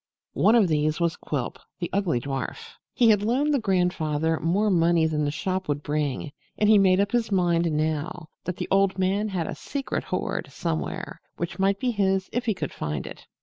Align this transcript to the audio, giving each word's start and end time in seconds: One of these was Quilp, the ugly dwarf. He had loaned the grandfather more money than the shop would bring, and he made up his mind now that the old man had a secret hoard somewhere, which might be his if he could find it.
One 0.33 0.55
of 0.55 0.67
these 0.67 0.99
was 0.99 1.15
Quilp, 1.15 1.59
the 1.77 1.91
ugly 1.93 2.19
dwarf. 2.19 2.69
He 2.91 3.11
had 3.11 3.21
loaned 3.21 3.53
the 3.53 3.59
grandfather 3.59 4.39
more 4.39 4.71
money 4.71 5.05
than 5.05 5.25
the 5.25 5.29
shop 5.29 5.67
would 5.67 5.83
bring, 5.83 6.31
and 6.57 6.67
he 6.67 6.79
made 6.79 6.99
up 6.99 7.11
his 7.11 7.31
mind 7.31 7.71
now 7.71 8.29
that 8.45 8.57
the 8.57 8.67
old 8.71 8.97
man 8.97 9.27
had 9.27 9.45
a 9.45 9.53
secret 9.53 10.05
hoard 10.05 10.49
somewhere, 10.51 11.21
which 11.37 11.59
might 11.59 11.79
be 11.79 11.91
his 11.91 12.31
if 12.33 12.47
he 12.47 12.55
could 12.55 12.73
find 12.73 13.05
it. 13.05 13.27